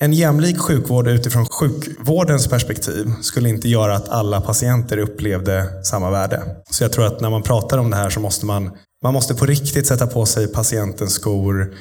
[0.00, 6.42] En jämlik sjukvård utifrån sjukvårdens perspektiv skulle inte göra att alla patienter upplevde samma värde.
[6.70, 8.70] Så jag tror att när man pratar om det här så måste man,
[9.02, 11.74] man måste på riktigt sätta på sig patientens skor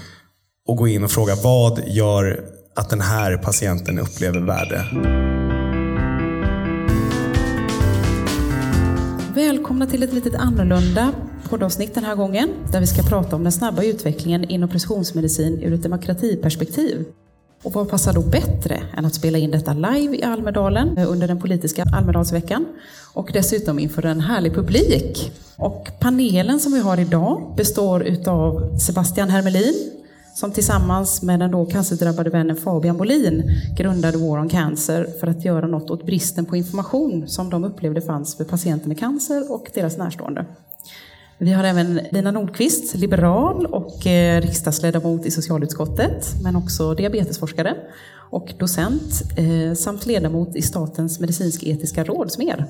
[0.67, 2.41] och gå in och fråga vad gör
[2.75, 4.86] att den här patienten upplever värde?
[9.36, 11.13] Välkomna till ett litet annorlunda
[11.49, 15.73] poddavsnitt den här gången där vi ska prata om den snabba utvecklingen inom precisionsmedicin ur
[15.73, 17.05] ett demokratiperspektiv.
[17.63, 21.27] Och vad passar då bättre än att spela in detta live i Almedalen eh, under
[21.27, 22.65] den politiska Almedalsveckan
[23.13, 25.31] och dessutom inför en härlig publik.
[25.55, 29.98] Och panelen som vi har idag består utav Sebastian Hermelin
[30.38, 33.43] som tillsammans med den då cancerdrabbade vännen Fabian Bolin
[33.77, 38.01] grundade War on Cancer för att göra något åt bristen på information som de upplevde
[38.01, 40.45] fanns för patienter med cancer och deras närstående.
[41.40, 47.76] Vi har även Lina Nordqvist, liberal och eh, riksdagsledamot i socialutskottet, men också diabetesforskare
[48.30, 52.66] och docent eh, samt ledamot i Statens medicinsk-etiska råd, SMER.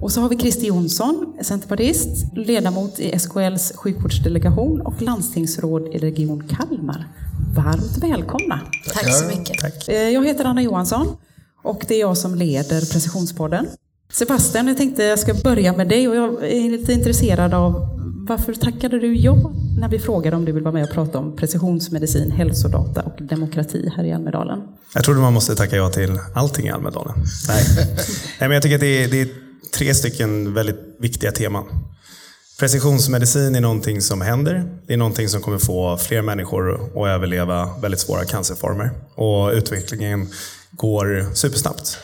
[0.00, 6.48] Och så har vi Christer Jonsson, centerpartist, ledamot i SKLs sjukvårdsdelegation och landstingsråd i Region
[6.48, 7.08] Kalmar.
[7.56, 8.60] Varmt välkomna!
[8.94, 9.58] Tack så mycket.
[9.58, 9.88] Tack.
[9.88, 11.06] Eh, jag heter Anna Johansson
[11.62, 13.66] och det är jag som leder Precisionspodden.
[14.12, 17.88] Sebastian, jag tänkte jag ska börja med dig och jag är lite intresserad av
[18.28, 21.36] varför tackade du ja när vi frågade om du vill vara med och prata om
[21.36, 24.62] precisionsmedicin, hälsodata och demokrati här i Almedalen?
[24.94, 27.14] Jag trodde man måste tacka ja till allting i Almedalen.
[27.48, 27.64] Nej.
[27.86, 27.96] Nej,
[28.38, 29.28] men jag tycker att det är, det är
[29.74, 31.64] tre stycken väldigt viktiga teman.
[32.58, 34.64] Precisionsmedicin är någonting som händer.
[34.86, 38.90] Det är någonting som kommer få fler människor att överleva väldigt svåra cancerformer.
[39.14, 40.28] Och utvecklingen
[40.70, 41.98] går supersnabbt.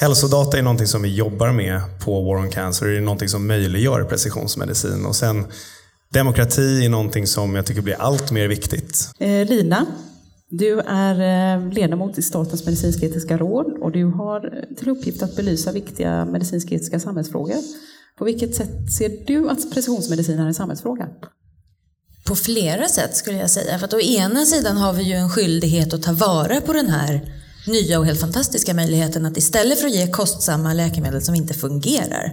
[0.00, 2.86] Hälsodata är någonting som vi jobbar med på War on Cancer.
[2.86, 5.06] Det är någonting som möjliggör precisionsmedicin.
[5.06, 5.46] Och sen
[6.12, 9.10] demokrati är någonting som jag tycker blir allt mer viktigt.
[9.18, 9.86] Eh, Lina,
[10.50, 11.14] du är
[11.56, 17.00] eh, ledamot i Statens medicinsk-etiska råd och du har till uppgift att belysa viktiga medicinsk-etiska
[17.00, 17.56] samhällsfrågor.
[18.18, 21.08] På vilket sätt ser du att precisionsmedicin är en samhällsfråga?
[22.26, 23.78] På flera sätt skulle jag säga.
[23.78, 26.88] För att å ena sidan har vi ju en skyldighet att ta vara på den
[26.88, 27.37] här
[27.68, 32.32] nya och helt fantastiska möjligheten att istället för att ge kostsamma läkemedel som inte fungerar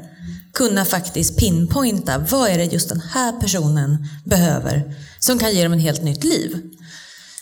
[0.53, 5.73] kunna faktiskt pinpointa vad är det just den här personen behöver som kan ge dem
[5.73, 6.62] ett helt nytt liv.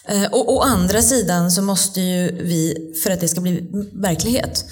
[0.08, 4.66] Eh, och å andra sidan så måste ju vi, för att det ska bli verklighet,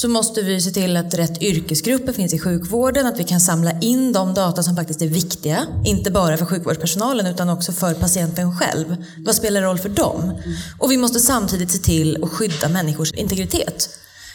[0.00, 3.80] så måste vi se till att rätt yrkesgrupper finns i sjukvården, att vi kan samla
[3.80, 8.58] in de data som faktiskt är viktiga, inte bara för sjukvårdspersonalen utan också för patienten
[8.58, 8.96] själv.
[9.26, 10.38] Vad spelar roll för dem?
[10.78, 13.90] Och vi måste samtidigt se till att skydda människors integritet.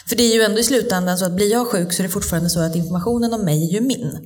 [0.10, 2.14] För det är ju ändå i slutändan så att blir jag sjuk så är det
[2.14, 4.18] fortfarande så att informationen om mig är ju min.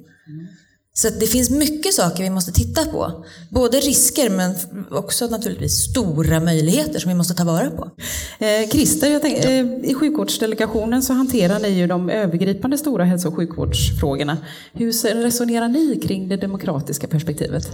[1.00, 3.26] Så det finns mycket saker vi måste titta på.
[3.50, 4.56] Både risker men
[4.92, 7.92] också naturligtvis stora möjligheter som vi måste ta vara på.
[8.40, 13.28] Eh, Christer, jag tänk, eh, i sjukvårdsdelegationen så hanterar ni ju de övergripande stora hälso
[13.28, 14.38] och sjukvårdsfrågorna.
[14.74, 14.92] Hur
[15.24, 17.72] resonerar ni kring det demokratiska perspektivet?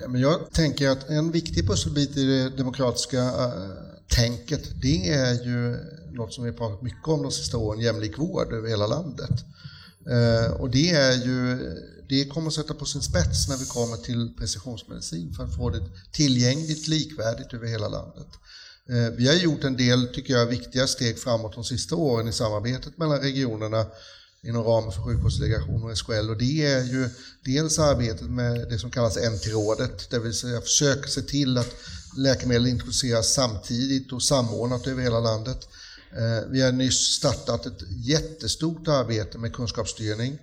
[0.00, 3.52] Ja, men jag tänker att en viktig pusselbit i det demokratiska äh,
[4.16, 5.76] tänket, det är ju
[6.12, 9.44] något som vi pratat mycket om de sista åren, jämlik vård över hela landet.
[10.10, 11.58] Äh, och det är ju
[12.10, 15.70] det kommer att sätta på sin spets när vi kommer till precisionsmedicin för att få
[15.70, 15.82] det
[16.12, 18.28] tillgängligt, likvärdigt över hela landet.
[18.88, 22.32] Eh, vi har gjort en del, tycker jag, viktiga steg framåt de sista åren i
[22.32, 23.86] samarbetet mellan regionerna
[24.42, 27.08] inom ramen för sjukvårdsdelegationen och SKL och det är ju
[27.44, 31.74] dels arbetet med det som kallas NT-rådet, det vill säga försöka se till att
[32.16, 35.68] läkemedel introduceras samtidigt och samordnat över hela landet.
[36.12, 40.38] Eh, vi har nyss startat ett jättestort arbete med kunskapsstyrning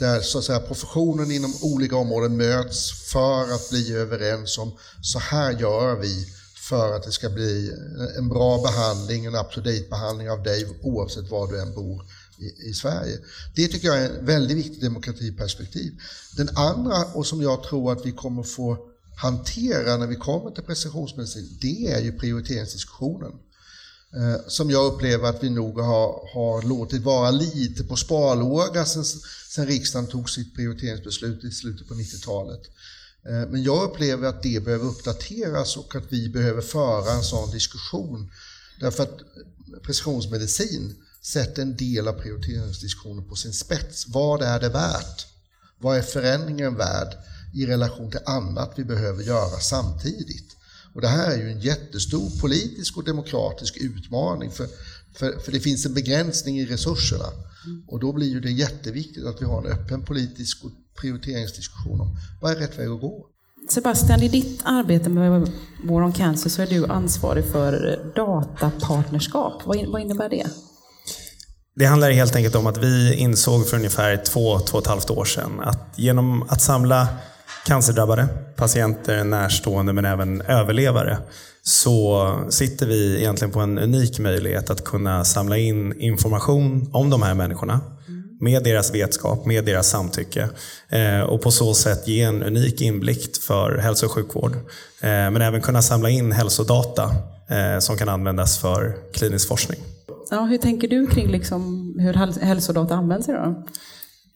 [0.00, 4.72] där så att säga, professionen inom olika områden möts för att bli överens om
[5.02, 6.26] så här gör vi
[6.68, 7.72] för att det ska bli
[8.18, 12.04] en bra behandling, en up-to-date behandling av dig oavsett var du än bor
[12.38, 13.18] i, i, Sverige.
[13.54, 15.92] Det tycker jag är ett väldigt viktigt demokratiperspektiv.
[16.36, 18.78] Den andra, och som jag tror att vi kommer få
[19.16, 23.32] hantera när vi kommer till precisionsmedicin, det är ju prioriteringsdiskussionen.
[24.16, 29.04] Eh, som jag upplever att vi nog har, har låtit vara lite på sparlåga sen,
[29.48, 32.60] sen riksdagen tog sitt prioriteringsbeslut i slutet på 90-talet.
[33.26, 37.50] Eh, men jag upplever att det behöver uppdateras och att vi behöver föra en sån
[37.50, 38.30] diskussion.
[38.80, 39.20] Därför att
[39.82, 44.08] precisionsmedicin sätter en del av prioriteringsdiskussionen på sin spets.
[44.08, 45.26] Vad är det värt?
[45.78, 47.16] Vad är förändringen värd
[47.54, 50.56] i relation till annat vi behöver göra samtidigt?
[50.94, 54.66] Och det här är ju en jättestor politisk och demokratisk utmaning för,
[55.14, 57.26] för, för det finns en begränsning i resurserna.
[57.88, 60.70] Och då blir ju det jätteviktigt att vi har en öppen politisk och
[61.00, 63.26] prioriteringsdiskussion om vad är rätt väg att gå.
[63.70, 65.52] Sebastian, i ditt arbete med
[65.84, 69.62] War on Cancer så är du ansvarig för datapartnerskap.
[69.64, 70.46] Vad innebär det?
[71.74, 75.10] Det handlar helt enkelt om att vi insåg för ungefär två, två och ett halvt
[75.10, 77.08] år sedan att genom att samla
[77.66, 81.18] cancerdrabbade, patienter, närstående men även överlevare
[81.62, 87.22] så sitter vi egentligen på en unik möjlighet att kunna samla in information om de
[87.22, 87.80] här människorna
[88.40, 90.48] med deras vetskap, med deras samtycke
[90.88, 94.54] eh, och på så sätt ge en unik inblick för hälso och sjukvård.
[94.54, 94.60] Eh,
[95.00, 97.14] men även kunna samla in hälsodata
[97.48, 99.80] eh, som kan användas för klinisk forskning.
[100.30, 103.54] Ja, hur tänker du kring liksom hur hälsodata används idag?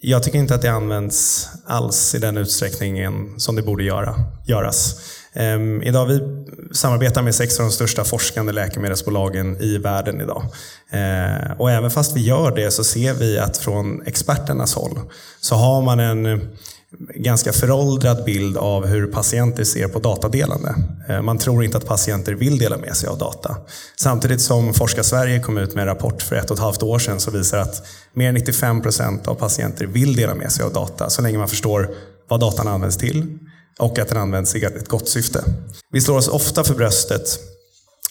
[0.06, 4.14] Jag tycker inte att det används alls i den utsträckningen som det borde göra,
[4.46, 4.96] göras.
[5.34, 6.20] Um, idag vi
[6.72, 10.42] samarbetar med sex av de största forskande läkemedelsbolagen i världen idag.
[10.94, 14.98] Uh, och även fast vi gör det så ser vi att från experternas håll
[15.40, 16.48] så har man en
[17.14, 20.74] ganska föråldrad bild av hur patienter ser på datadelande.
[21.08, 23.56] Eh, man tror inte att patienter vill dela med sig av data.
[23.96, 26.98] Samtidigt som Forska Sverige kom ut med en rapport för ett och ett halvt år
[26.98, 30.72] sedan som visar att mer än 95 procent av patienter vill dela med sig av
[30.72, 31.90] data så länge man förstår
[32.28, 33.38] vad datan används till
[33.78, 35.44] och att den används i ett gott syfte.
[35.92, 37.38] Vi slår oss ofta för bröstet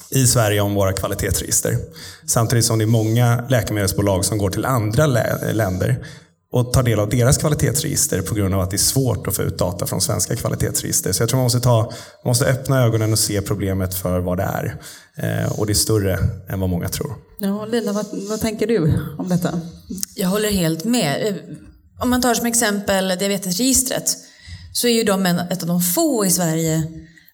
[0.10, 1.78] i Sverige om våra kvalitetsregister.
[2.26, 5.06] Samtidigt som det är många läkemedelsbolag som går till andra
[5.54, 6.06] länder
[6.54, 9.42] och tar del av deras kvalitetsregister på grund av att det är svårt att få
[9.42, 11.12] ut data från svenska kvalitetsregister.
[11.12, 11.92] Så jag tror man måste, ta, man
[12.30, 14.82] måste öppna ögonen och se problemet för vad det är.
[15.16, 16.20] Eh, och det är större
[16.50, 17.16] än vad många tror.
[17.40, 19.60] Ja, Lina, vad, vad tänker du om detta?
[20.16, 21.40] Jag håller helt med.
[22.00, 24.18] Om man tar som exempel diabetesregistret
[24.74, 26.84] så är ju de en, ett av de få i Sverige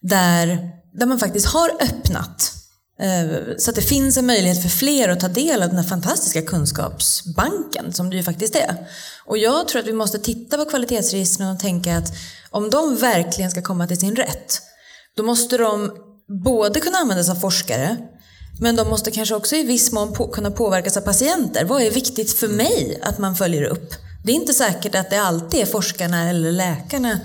[0.02, 2.59] där, där man faktiskt har öppnat eh,
[3.00, 5.84] Eh, så att det finns en möjlighet för fler att ta del av den här
[5.84, 8.76] fantastiska kunskapsbanken som det ju faktiskt är.
[9.24, 12.12] Och jag tror att vi måste titta på kvalitetsregistren och tänka att
[12.50, 14.62] om de verkligen ska komma till sin rätt,
[15.16, 15.92] då måste de
[16.44, 17.96] både kunna användas av forskare,
[18.60, 21.64] men de måste kanske också i viss mån på, kunna påverkas av patienter.
[21.64, 23.94] Vad är viktigt för mig att man följer upp?
[24.24, 27.20] Det är inte säkert att det alltid är forskarna eller läkarna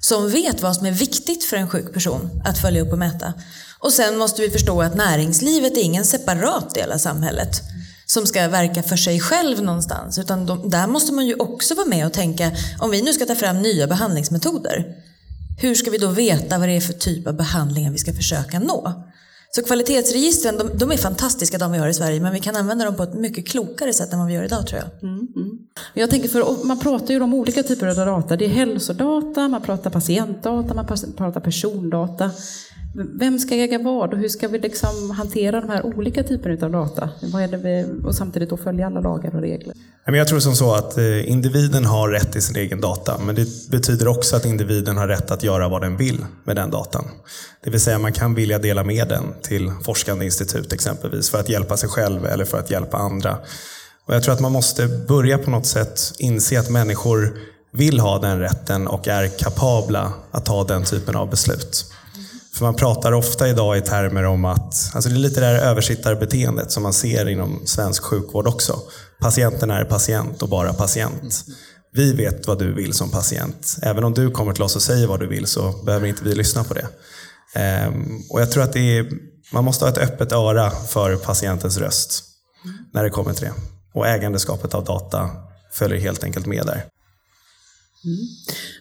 [0.00, 3.34] som vet vad som är viktigt för en sjuk person att följa upp och mäta.
[3.78, 7.62] Och sen måste vi förstå att näringslivet är ingen separat del av samhället
[8.06, 10.18] som ska verka för sig själv någonstans.
[10.18, 13.26] Utan de, där måste man ju också vara med och tänka, om vi nu ska
[13.26, 14.84] ta fram nya behandlingsmetoder,
[15.60, 18.58] hur ska vi då veta vad det är för typ av behandlingar vi ska försöka
[18.58, 19.04] nå?
[19.50, 22.84] Så kvalitetsregistren, de, de, är fantastiska de vi har i Sverige, men vi kan använda
[22.84, 25.10] dem på ett mycket klokare sätt än vad vi gör idag tror jag.
[25.10, 25.58] Mm, mm.
[25.94, 28.36] Jag tänker för, man pratar ju om olika typer av data.
[28.36, 30.86] Det är hälsodata, man pratar patientdata, man
[31.16, 32.30] pratar persondata.
[32.94, 36.72] Vem ska äga vad och hur ska vi liksom hantera de här olika typerna av
[36.72, 37.10] data?
[37.22, 39.74] Vad är det vi, och samtidigt då följa alla lagar och regler.
[40.06, 43.70] Jag tror som så att eh, individen har rätt till sin egen data, men det
[43.70, 47.04] betyder också att individen har rätt att göra vad den vill med den datan.
[47.64, 51.48] Det vill säga man kan vilja dela med den till forskande institut exempelvis för att
[51.48, 53.38] hjälpa sig själv eller för att hjälpa andra.
[54.06, 57.38] Och jag tror att man måste börja på något sätt inse att människor
[57.72, 61.84] vill ha den rätten och är kapabla att ta den typen av beslut.
[62.58, 65.54] För man pratar ofta idag i termer om att, alltså det är lite det här
[65.54, 68.80] översittarbeteendet som man ser inom svensk sjukvård också.
[69.20, 71.44] Patienten är patient och bara patient.
[71.92, 73.76] Vi vet vad du vill som patient.
[73.82, 76.34] Även om du kommer till oss och säger vad du vill så behöver inte vi
[76.34, 76.88] lyssna på det.
[77.54, 79.10] Ehm, och jag tror att det är,
[79.52, 82.24] man måste ha ett öppet öra för patientens röst
[82.94, 83.52] när det kommer till det.
[83.94, 85.30] Och ägandeskapet av data
[85.72, 86.84] följer helt enkelt med där.
[88.04, 88.18] Mm.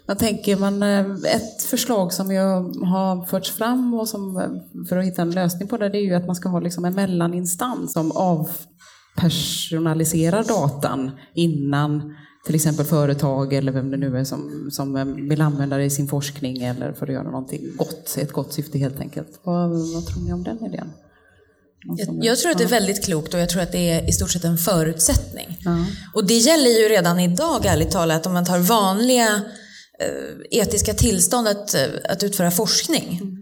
[0.08, 4.50] Man tänker man, eh, ett förslag som jag har förts fram och som, eh,
[4.90, 6.86] för att hitta en lösning på det, det är ju att man ska ha liksom
[6.86, 14.70] en mellaninstans som avpersonaliserar datan innan till exempel företag eller vem det nu är som,
[14.72, 18.32] som eh, vill använda det i sin forskning eller för att göra någonting gott, ett
[18.32, 19.40] gott syfte helt enkelt.
[19.44, 20.92] Vad, vad tror ni om den idén?
[21.96, 24.12] Jag, jag, tror att det är väldigt klokt och jag tror att det är i
[24.12, 25.58] stort sett en förutsättning.
[25.60, 25.86] Ja.
[26.13, 29.41] Och det gäller ju redan idag, ärligt talat, om man tar vanliga
[30.00, 33.20] eh, etiska tillstånd att, eh, att utföra forskning.
[33.22, 33.38] Mm.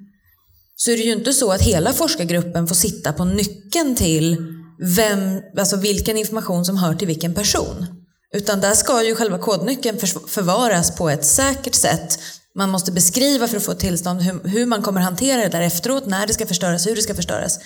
[0.75, 4.37] Så är det ju inte så att hela forskargruppen får sitta på nyckeln till
[4.79, 7.85] vem, alltså vilken information som hör till vilken person.
[8.33, 9.97] Utan där ska ju själva kodnyckeln
[10.27, 12.19] förvaras på ett säkert sätt.
[12.55, 16.05] Man måste beskriva för att få tillstånd hur, hur man kommer hantera det där efteråt,
[16.05, 17.59] när det ska förstöras, hur det ska förstöras.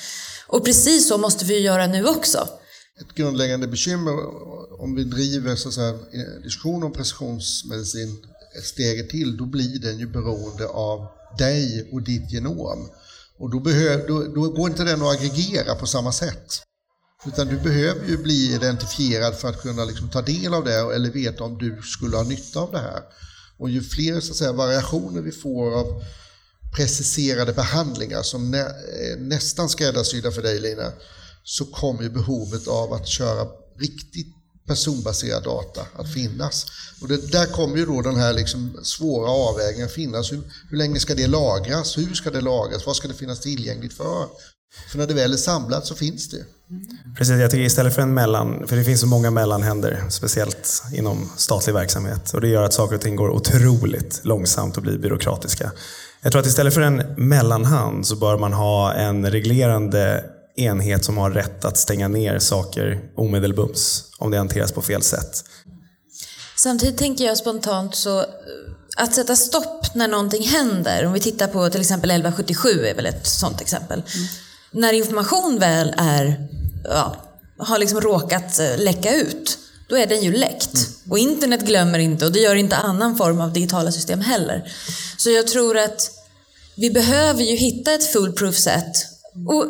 [0.50, 2.48] Och precis så måste vi göra nu också.
[3.02, 4.14] Ett grundläggande bekymmer
[4.82, 8.26] om vi driver så att säga, eh, diskussion om precisionsmedicin
[8.58, 12.90] ett steg till, då blir den ju beroende av dig och ditt genom.
[13.38, 16.62] Och då, behöv, då, då går inte den att aggregera på samma sätt.
[17.26, 21.12] Utan du behöver ju bli identifierad för att kunna liksom ta del av det eller
[21.12, 23.02] veta om du skulle ha nytta av det här.
[23.58, 26.04] Och ju fler så att säga, variationer vi får av
[26.76, 30.92] preciserade behandlingar som nä, eh, nästan skräddarsydda för dig Lina,
[31.44, 33.48] så kommer ju behovet av att köra
[33.80, 34.28] riktigt
[34.68, 36.66] personbaserad data att finnas.
[37.02, 40.32] Och det, där kommer ju då den här liksom svåra avvägningen finnas.
[40.32, 41.98] Hur, hur länge ska det lagras?
[41.98, 42.86] Hur ska det lagras?
[42.86, 44.28] Vad ska det finnas tillgängligt för?
[44.92, 46.46] För när det väl är samlat så finns det.
[47.18, 51.30] Precis, jag tycker istället för en mellan, för det finns så många mellanhänder, speciellt inom
[51.38, 52.34] statlig verksamhet.
[52.34, 55.72] Och det gör att saker och ting går otroligt långsamt och blir byråkratiska.
[56.22, 61.18] Jag tror att istället för en mellanhand så bör man ha en reglerande enhet som
[61.18, 65.44] har rätt att stänga ner saker omedelbums om det hanteras på fel sätt.
[66.56, 68.26] Samtidigt tänker jag spontant så
[68.98, 73.06] att sätta stopp när någonting händer, om vi tittar på till exempel 1177 är väl
[73.06, 74.04] ett sånt exempel.
[74.16, 74.28] Mm.
[74.72, 76.48] När information väl är,
[76.84, 77.16] ja,
[77.58, 79.58] har liksom råkat eh, läcka ut,
[79.90, 80.74] då är den ju läckt.
[80.76, 81.12] Mm.
[81.12, 84.72] Och internet glömmer inte och det gör inte annan form av digitala system heller.
[85.18, 86.12] Så jag tror att
[86.78, 89.06] vi behöver ju hitta ett foolproof sätt.
[89.48, 89.66] Och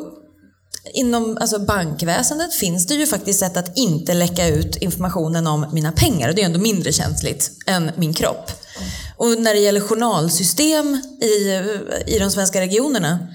[0.94, 5.91] Inom alltså bankväsendet finns det ju faktiskt sätt att inte läcka ut informationen om mina
[5.91, 6.29] pengar.
[6.29, 8.51] Och det är ändå mindre känsligt än min kropp.
[9.18, 11.62] Och när det gäller journalsystem i,
[12.15, 13.27] i de svenska regionerna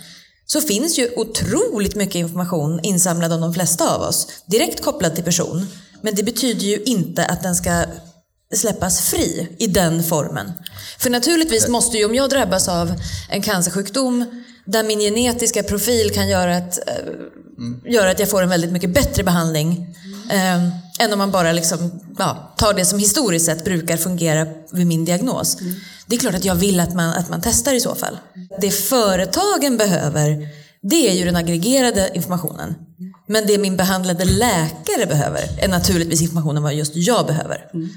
[0.46, 4.26] så finns ju otroligt mycket information insamlad om de flesta av oss.
[4.46, 5.66] Direkt kopplad till person.
[6.02, 7.84] Men det betyder ju inte att den ska
[8.54, 10.52] släppas fri i den formen.
[10.98, 12.94] För naturligtvis måste ju, om jag drabbas av
[13.30, 16.78] en cancersjukdom där min genetiska profil kan göra att,
[17.58, 17.80] mm.
[17.84, 19.96] göra att jag får en väldigt mycket bättre behandling
[20.30, 20.64] eh,
[21.04, 25.04] än om man bara liksom, ja, tar det som historiskt sett brukar fungera vid min
[25.04, 25.60] diagnos.
[25.60, 25.74] Mm.
[26.06, 28.18] Det är klart att jag vill att man, att man testar i så fall.
[28.60, 30.48] Det företagen behöver,
[30.82, 32.74] det är ju den aggregerade informationen.
[33.26, 37.70] Men det min behandlade läkare behöver är naturligtvis informationen vad just jag behöver.
[37.74, 37.88] Mm.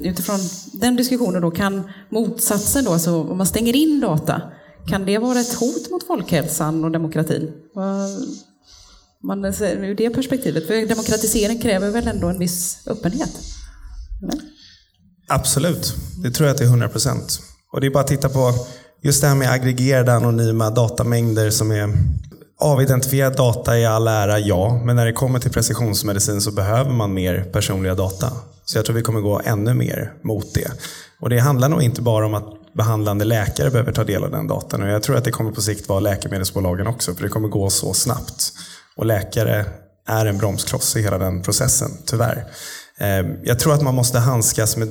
[0.00, 0.40] Utifrån
[0.72, 4.42] den diskussionen då, kan motsatsen då, så om man stänger in data,
[4.88, 7.52] kan det vara ett hot mot folkhälsan och demokratin?
[9.22, 13.30] Man, ur det perspektivet, för demokratisering kräver väl ändå en viss öppenhet?
[14.22, 14.40] Eller?
[15.28, 17.40] Absolut, det tror jag att det är 100 procent.
[17.72, 18.52] Och det är bara att titta på
[19.02, 21.92] just det här med aggregerade anonyma datamängder som är
[22.58, 24.80] Avidentifierad data i all ära, ja.
[24.84, 28.32] Men när det kommer till precisionsmedicin så behöver man mer personliga data.
[28.64, 30.70] Så jag tror vi kommer gå ännu mer mot det.
[31.20, 34.46] Och det handlar nog inte bara om att behandlande läkare behöver ta del av den
[34.46, 34.82] datan.
[34.82, 37.70] Och jag tror att det kommer på sikt vara läkemedelsbolagen också, för det kommer gå
[37.70, 38.52] så snabbt.
[38.96, 39.64] Och läkare
[40.08, 42.46] är en bromskloss i hela den processen, tyvärr.
[42.98, 44.88] Eh, jag tror att man måste handskas med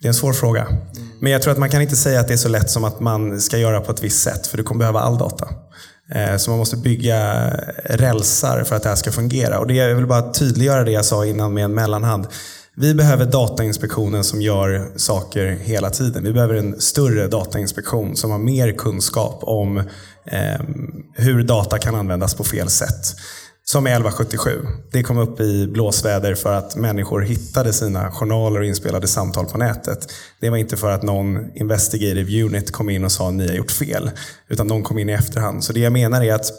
[0.00, 0.66] det är en svår fråga.
[1.20, 3.00] Men jag tror att man kan inte säga att det är så lätt som att
[3.00, 5.48] man ska göra på ett visst sätt, för du kommer behöva all data.
[6.14, 7.50] Eh, så man måste bygga
[7.84, 9.58] rälsar för att det här ska fungera.
[9.58, 12.26] Och det, jag vill bara tydliggöra det jag sa innan med en mellanhand.
[12.76, 16.24] Vi behöver Datainspektionen som gör saker hela tiden.
[16.24, 19.78] Vi behöver en större datainspektion som har mer kunskap om
[20.26, 20.60] eh,
[21.14, 23.16] hur data kan användas på fel sätt.
[23.70, 24.66] Som är 1177.
[24.92, 29.58] Det kom upp i blåsväder för att människor hittade sina journaler och inspelade samtal på
[29.58, 30.12] nätet.
[30.40, 33.54] Det var inte för att någon investigative unit kom in och sa att ni har
[33.54, 34.10] gjort fel.
[34.48, 35.64] Utan de kom in i efterhand.
[35.64, 36.50] Så det jag menar är att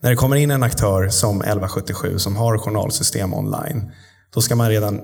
[0.00, 3.90] när det kommer in en aktör som 1177 som har journalsystem online.
[4.34, 5.00] Då ska man redan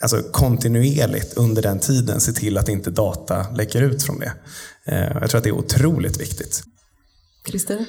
[0.00, 4.32] alltså kontinuerligt under den tiden se till att inte data läcker ut från det.
[4.86, 6.62] Eh, jag tror att det är otroligt viktigt.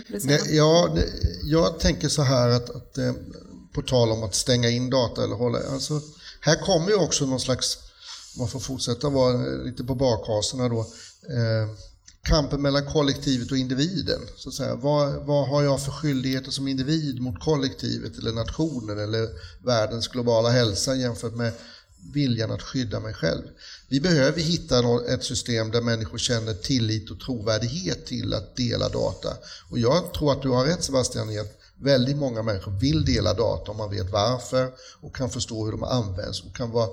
[0.08, 0.40] Christer?
[0.50, 0.98] Ja,
[1.44, 3.14] jag tänker så här att, att, eh,
[3.74, 6.02] på tal om att stänga in data eller hålla, alltså,
[6.42, 7.78] här kommer ju också någon slags,
[8.36, 11.70] om man får fortsätta vara lite på bakhasorna då, eh,
[12.26, 14.22] kampen mellan kollektivet och individen.
[14.36, 14.76] Så att säga.
[14.76, 19.30] Vad, vad har jag för skyldigheter som individ mot kollektivet eller nationen eller
[19.66, 21.54] världens globala hälsa jämfört med
[22.14, 23.44] viljan att skydda mig själv.
[23.90, 29.30] Vi behöver hitta ett system där människor känner tillit och trovärdighet till att dela data.
[29.72, 33.34] Och jag tror att du har rätt Sebastian i att väldigt många människor vill dela
[33.34, 34.72] data om man vet varför
[35.02, 36.90] och kan förstå hur de används och kan vara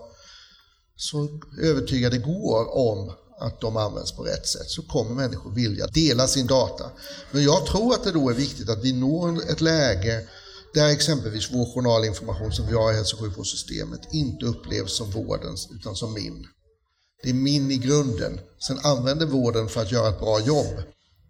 [0.96, 5.86] så övertygade det går om att de används på rätt sätt så kommer människor vilja
[5.86, 6.90] dela sin data.
[7.30, 10.28] Men jag tror att det då är viktigt att vi når ett läge
[10.74, 15.68] där exempelvis vår journalinformation som vi har i hälso och sjukvårdssystemet inte upplevs som vårdens
[15.70, 16.46] utan som min.
[17.22, 18.40] Det är min i grunden.
[18.66, 20.82] Sen använder vården för att göra ett bra jobb.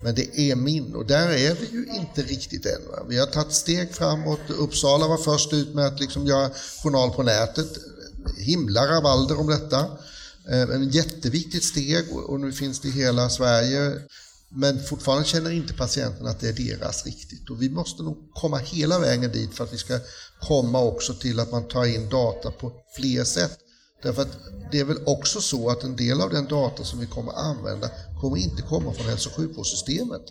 [0.02, 2.88] Men det är min och där är vi ju inte riktigt än.
[2.90, 3.06] Va?
[3.08, 4.40] Vi har tagit steg framåt.
[4.48, 6.50] Uppsala var först ut med att liksom göra
[6.82, 7.68] journal på nätet.
[8.38, 9.80] Himla rabalder om detta.
[10.50, 13.92] Eh, en jätteviktigt steg och nu finns det i hela Sverige.
[14.54, 17.50] Men fortfarande känner inte patienten att det är deras riktigt.
[17.50, 19.98] Och vi måste nog komma hela vägen dit för att vi ska
[20.40, 23.58] komma också till att man tar in data på fler sätt.
[24.02, 24.38] Därför att
[24.72, 27.90] det är väl också så att en del av den data som vi kommer använda
[28.20, 30.22] kommer inte komma från hälso och sjukvårdssystemet.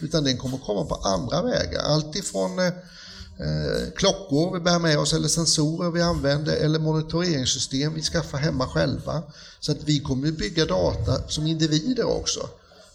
[0.00, 1.82] Utan den kommer komma på andra vägar.
[1.82, 8.02] Alltifrån eh, eh, klockor vi bär med oss eller sensorer vi använder eller monitoreringssystem vi
[8.02, 9.22] skaffar hemma själva.
[9.60, 12.48] Så att vi kommer bygga data som individer också.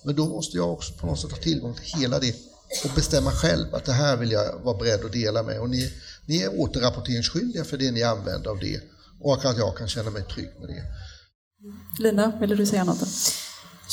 [0.06, 2.36] Men då måste jag också på något sätt ha tillgång till hela det
[2.84, 5.60] och bestämma själv att det här vill jag vara beredd att dela med.
[5.60, 5.94] Och ni,
[6.26, 8.82] ni är återrapporteringsskyldiga för det ni använder av det
[9.22, 10.84] och att jag kan känna mig trygg med det.
[12.04, 13.08] Lina, ville du säga något?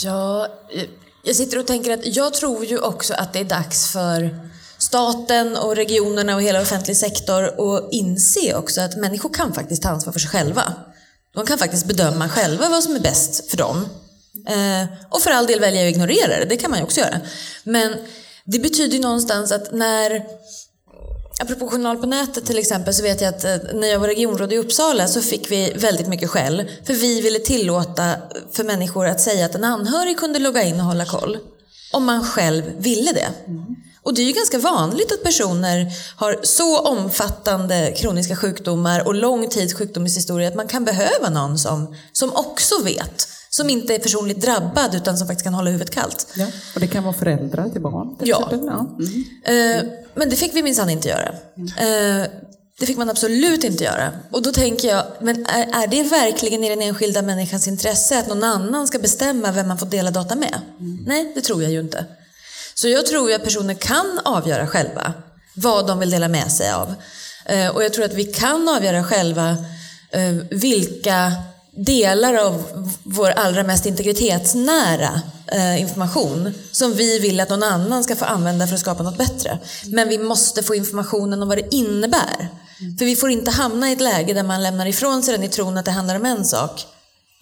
[0.05, 0.49] Ja,
[1.25, 5.57] jag sitter och tänker att jag tror ju också att det är dags för staten
[5.57, 10.13] och regionerna och hela offentlig sektor att inse också att människor kan faktiskt ta ansvar
[10.13, 10.75] för sig själva.
[11.35, 13.85] De kan faktiskt bedöma själva vad som är bäst för dem.
[14.49, 17.21] Eh, och för all del välja att ignorera det, det kan man ju också göra.
[17.65, 17.97] Men
[18.45, 20.23] det betyder ju någonstans att när
[21.41, 24.53] Apropå Journal på nätet till exempel så vet jag att eh, när jag var regionråd
[24.53, 26.71] i Uppsala så fick vi väldigt mycket skäll.
[26.85, 28.15] För vi ville tillåta
[28.53, 31.39] för människor att säga att en anhörig kunde logga in och hålla koll.
[31.93, 33.29] Om man själv ville det.
[34.03, 39.49] Och det är ju ganska vanligt att personer har så omfattande kroniska sjukdomar och lång
[39.49, 44.41] tids sjukdomshistoria att man kan behöva någon som, som också vet som inte är personligt
[44.41, 46.27] drabbad utan som faktiskt kan hålla huvudet kallt.
[46.35, 48.17] Ja, och det kan vara föräldrar till barn.
[48.17, 48.49] Till ja.
[48.51, 48.97] ja.
[48.99, 49.81] Mm.
[49.81, 51.29] Eh, men det fick vi minsann inte göra.
[51.59, 52.27] Eh,
[52.79, 54.11] det fick man absolut inte göra.
[54.31, 58.29] Och då tänker jag, men är, är det verkligen i den enskilda människans intresse att
[58.29, 60.61] någon annan ska bestämma vem man får dela data med?
[60.81, 61.05] Mm.
[61.07, 62.05] Nej, det tror jag ju inte.
[62.75, 65.13] Så jag tror ju att personer kan avgöra själva
[65.57, 66.95] vad de vill dela med sig av.
[67.47, 69.57] Eh, och jag tror att vi kan avgöra själva
[70.51, 71.33] vilka
[71.77, 72.63] delar av
[73.03, 78.67] vår allra mest integritetsnära eh, information som vi vill att någon annan ska få använda
[78.67, 79.59] för att skapa något bättre.
[79.87, 82.49] Men vi måste få informationen om vad det innebär.
[82.99, 85.49] För vi får inte hamna i ett läge där man lämnar ifrån sig den i
[85.49, 86.87] tron att det handlar om en sak,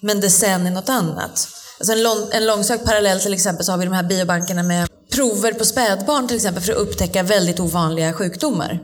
[0.01, 1.47] men det sen är något annat.
[1.79, 4.89] Alltså en, lång, en långsökt parallell till exempel så har vi de här biobankerna med
[5.11, 8.79] prover på spädbarn till exempel för att upptäcka väldigt ovanliga sjukdomar.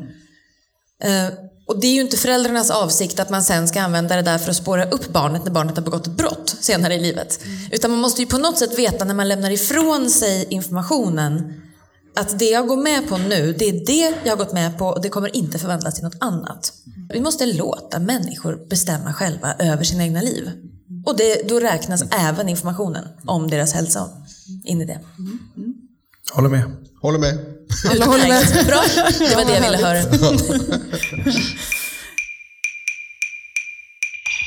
[1.03, 1.27] Eh,
[1.67, 4.49] och det är ju inte föräldrarnas avsikt att man sen ska använda det där för
[4.49, 7.39] att spåra upp barnet när barnet har begått ett brott senare i livet.
[7.45, 7.57] Mm.
[7.71, 11.61] Utan man måste ju på något sätt veta när man lämnar ifrån sig informationen
[12.15, 14.85] att det jag går med på nu, det är det jag har gått med på
[14.85, 16.73] och det kommer inte förvandlas till något annat.
[17.13, 20.51] Vi måste låta människor bestämma själva över sina egna liv.
[21.05, 24.09] Och det, då räknas även informationen om deras hälsa
[24.63, 24.99] in i det.
[26.31, 26.63] Håller med.
[27.01, 27.56] Håller med.
[27.89, 28.65] Alla håller med.
[28.65, 28.83] Bra,
[29.19, 30.01] det var det jag ville höra.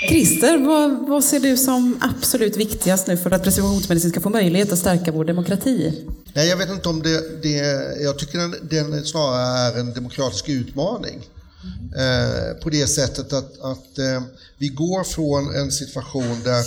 [0.09, 4.73] Christer, vad, vad, ser du som absolut viktigast nu för att precisionsmedicin ska få möjlighet
[4.73, 6.05] att stärka vår demokrati?
[6.35, 7.57] Nej, jag vet inte om det, det
[8.03, 11.29] jag tycker den, den snarare är en demokratisk utmaning.
[11.97, 14.23] Eh, på det sättet att, att eh,
[14.59, 16.65] vi går från en situation där,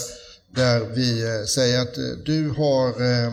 [0.55, 3.31] där vi eh, säger att eh, du har eh, eh,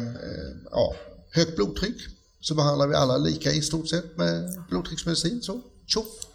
[0.70, 0.94] ja,
[1.30, 1.96] högt blodtryck,
[2.40, 5.42] så behandlar vi alla lika i stort sett med blodtrycksmedicin.
[5.42, 6.26] Så, tjoff!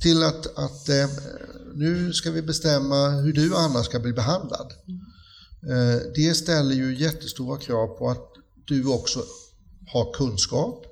[0.00, 1.08] Till att, att eh,
[1.74, 4.72] nu ska vi bestämma hur du och Anna ska bli behandlad.
[5.62, 8.32] Eh, det ställer ju jättestora krav på att
[8.64, 9.24] du också
[9.92, 10.84] har kunskap,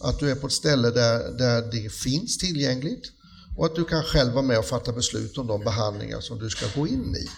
[0.00, 3.12] att du är på ett ställe där, där det finns tillgängligt
[3.56, 6.50] och att du kan själv vara med och fatta beslut om de behandlingar som du
[6.50, 7.28] ska gå in i.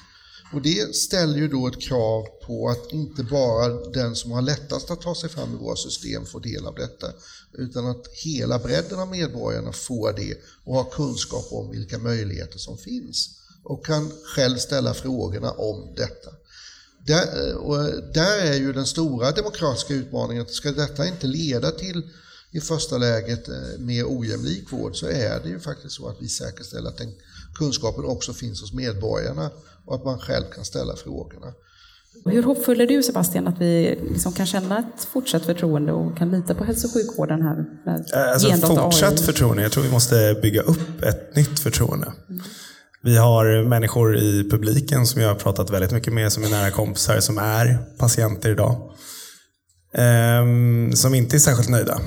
[0.53, 4.91] Och det ställer ju då ett krav på att inte bara den som har lättast
[4.91, 7.07] att ta sig fram i våra system får del av detta,
[7.53, 12.79] utan att hela bredden av medborgarna får det och har kunskap om vilka möjligheter som
[12.79, 13.31] finns
[13.65, 16.31] och kan själv ställa frågorna om detta.
[17.07, 17.79] Där, och
[18.15, 22.11] där är ju den stora demokratiska utmaningen att ska detta inte leda till
[22.51, 26.29] i första läget eh, mer ojämlik vård så är det ju faktiskt så att vi
[26.29, 27.15] säkerställer att den
[27.59, 29.51] kunskapen också finns hos medborgarna
[29.87, 31.47] och att man själv kan ställa frågorna.
[32.25, 36.31] Hur hoppfull är du Sebastian att vi liksom kan känna ett fortsatt förtroende och kan
[36.31, 37.65] lita på hälso och sjukvården här?
[38.15, 42.13] Eh, alltså, fortsatt förtroende, jag tror vi måste bygga upp ett nytt förtroende.
[43.03, 46.71] Vi har människor i publiken som jag har pratat väldigt mycket med, som är nära
[46.71, 48.91] kompisar, som är patienter idag.
[49.95, 52.01] Ehm, som inte är särskilt nöjda.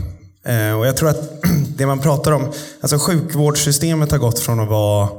[0.46, 1.39] Ehm, och jag tror att
[1.80, 5.10] det man pratar om, alltså sjukvårdssystemet har gått från att vara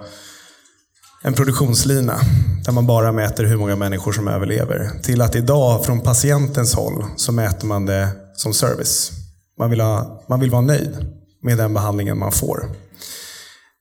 [1.22, 2.20] en produktionslina
[2.64, 4.90] där man bara mäter hur många människor som överlever.
[5.02, 9.10] Till att idag från patientens håll så mäter man det som service.
[9.58, 10.96] Man vill, ha, man vill vara nöjd
[11.42, 12.64] med den behandlingen man får.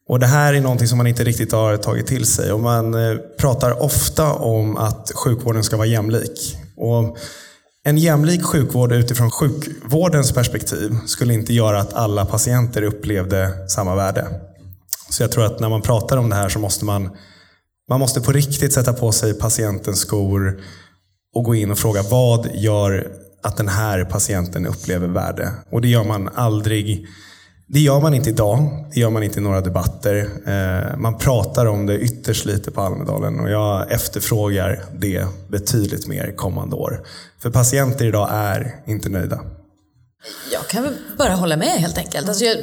[0.08, 2.52] Och Det här är någonting som man inte riktigt har tagit till sig.
[2.52, 6.58] Och man eh, pratar ofta om att sjukvården ska vara jämlik.
[6.78, 7.18] Och
[7.86, 14.28] en jämlik sjukvård utifrån sjukvårdens perspektiv skulle inte göra att alla patienter upplevde samma värde.
[15.10, 17.10] Så jag tror att när man pratar om det här så måste man
[17.90, 20.62] Man måste på riktigt sätta på sig patientens skor
[21.36, 23.12] och gå in och fråga vad gör
[23.44, 25.52] att den här patienten upplever värde?
[25.72, 27.08] Och det gör man aldrig
[27.72, 28.86] det gör man inte idag.
[28.94, 30.30] Det gör man inte i några debatter.
[30.46, 36.34] Eh, man pratar om det ytterst lite på Almedalen och jag efterfrågar det betydligt mer
[36.36, 37.08] kommande år.
[37.40, 39.40] För patienter idag är inte nöjda.
[40.52, 42.30] Jag kan bara hålla med helt enkelt.
[42.30, 42.58] Alltså jag,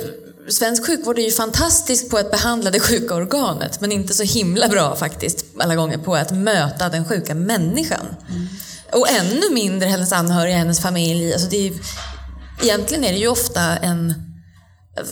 [0.49, 4.69] svensk sjukvård är ju fantastisk på att behandla det sjuka organet men inte så himla
[4.69, 8.07] bra faktiskt alla gånger på att möta den sjuka människan.
[8.31, 8.47] Mm.
[8.93, 11.33] Och ännu mindre hennes anhöriga, hennes familj.
[11.33, 11.73] Alltså det är,
[12.63, 14.15] egentligen är det ju ofta en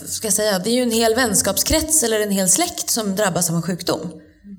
[0.05, 3.49] ska jag säga, det är ju en hel vänskapskrets eller en hel släkt som drabbas
[3.49, 4.11] av en sjukdom.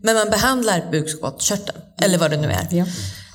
[0.02, 2.68] Men man behandlar bukspottkörteln, eller vad det nu är.
[2.70, 2.84] Ja.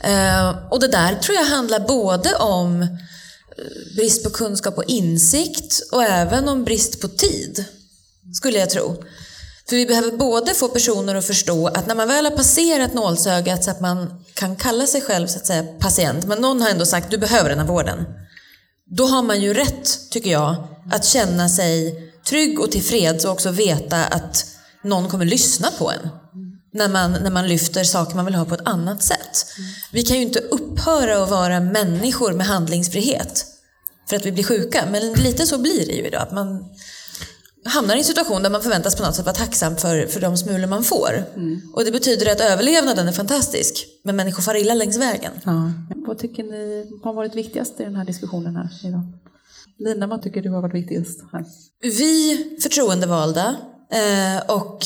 [0.07, 2.87] Uh, och det där tror jag handlar både om eh,
[3.95, 7.65] brist på kunskap och insikt och även om brist på tid,
[8.33, 9.03] skulle jag tro.
[9.69, 13.63] För vi behöver både få personer att förstå att när man väl har passerat nålsögat
[13.63, 16.85] så att man kan kalla sig själv så att säga patient, men någon har ändå
[16.85, 18.05] sagt du behöver den här vården.
[18.93, 21.95] Då har man ju rätt, tycker jag, att känna sig
[22.29, 24.45] trygg och tillfreds och också veta att
[24.83, 26.09] någon kommer lyssna på en.
[26.73, 29.45] När man, när man lyfter saker man vill ha på ett annat sätt.
[29.91, 33.45] Vi kan ju inte upphöra att vara människor med handlingsfrihet
[34.09, 34.85] för att vi blir sjuka.
[34.91, 36.21] Men lite så blir det ju idag.
[36.21, 36.65] Att man
[37.65, 40.37] hamnar i en situation där man förväntas på något sätt vara tacksam för, för de
[40.37, 41.23] smulor man får.
[41.35, 41.61] Mm.
[41.73, 43.87] Och det betyder att överlevnaden är fantastisk.
[44.03, 45.31] Men människor far illa längs vägen.
[45.45, 45.71] Ja.
[46.07, 49.01] Vad tycker ni har varit viktigast i den här diskussionen här idag?
[49.77, 51.45] Lina, vad tycker du har varit viktigast här?
[51.81, 53.55] Vi förtroendevalda
[53.91, 54.85] eh, och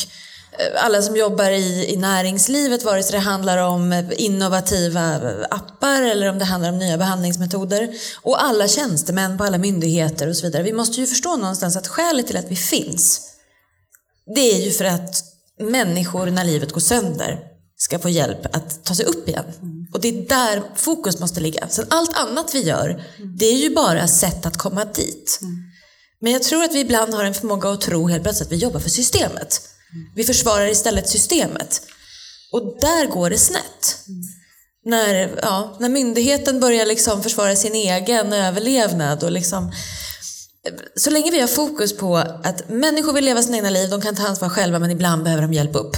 [0.76, 6.40] alla som jobbar i, i näringslivet, vare sig det handlar om innovativa appar eller om
[6.40, 7.90] det handlar om nya behandlingsmetoder.
[8.22, 10.64] Och alla tjänstemän på alla myndigheter och så vidare.
[10.64, 13.22] Vi måste ju förstå någonstans att skälet till att vi finns,
[14.36, 15.24] det är ju för att
[15.60, 17.40] människor när livet går sönder
[17.78, 19.46] ska få hjälp att ta sig upp igen.
[19.94, 21.68] Och det är där fokus måste ligga.
[21.70, 23.04] Sen allt annat vi gör,
[23.38, 25.40] det är ju bara sätt att komma dit.
[26.22, 28.58] Men jag tror att vi ibland har en förmåga att tro helt plötsligt att vi
[28.58, 29.62] jobbar för systemet.
[30.16, 31.82] Vi försvarar istället systemet.
[32.52, 34.00] Och där går det snett.
[34.86, 39.72] När, ja, när myndigheten börjar liksom försvara sin egen överlevnad och liksom
[40.96, 44.16] så länge vi har fokus på att människor vill leva sina egna liv, de kan
[44.16, 45.98] ta ansvar själva men ibland behöver de hjälp upp.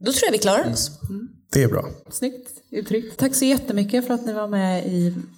[0.00, 0.90] Då tror jag vi klarar oss.
[1.08, 1.28] Mm.
[1.52, 1.90] Det är bra.
[2.12, 3.18] Snyggt uttryckt.
[3.18, 4.86] Tack så jättemycket för att ni var med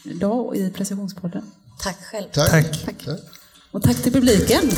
[0.05, 1.42] idag i Precisionspodden.
[1.83, 2.27] Tack själv.
[2.33, 2.85] Tack.
[2.85, 3.05] Tack.
[3.05, 3.18] tack.
[3.70, 4.70] Och tack till publiken.